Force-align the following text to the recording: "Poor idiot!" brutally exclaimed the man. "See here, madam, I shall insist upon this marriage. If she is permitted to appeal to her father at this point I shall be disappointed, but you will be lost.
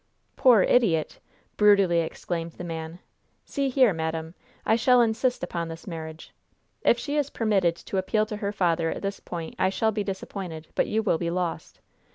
"Poor 0.35 0.63
idiot!" 0.63 1.19
brutally 1.57 1.99
exclaimed 1.99 2.53
the 2.53 2.63
man. 2.63 2.97
"See 3.45 3.69
here, 3.69 3.93
madam, 3.93 4.33
I 4.65 4.75
shall 4.75 4.99
insist 4.99 5.43
upon 5.43 5.67
this 5.67 5.85
marriage. 5.85 6.33
If 6.81 6.97
she 6.97 7.17
is 7.17 7.29
permitted 7.29 7.75
to 7.75 7.97
appeal 7.99 8.25
to 8.25 8.37
her 8.37 8.51
father 8.51 8.89
at 8.89 9.03
this 9.03 9.19
point 9.19 9.53
I 9.59 9.69
shall 9.69 9.91
be 9.91 10.03
disappointed, 10.03 10.69
but 10.73 10.87
you 10.87 11.03
will 11.03 11.19
be 11.19 11.29
lost. 11.29 11.81